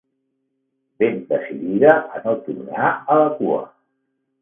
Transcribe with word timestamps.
Ben 0.99 1.15
decidida 1.31 1.93
a 2.15 2.25
no 2.25 2.35
tornar 2.49 2.91
a 3.19 3.23
la 3.25 3.33
cua. 3.39 3.65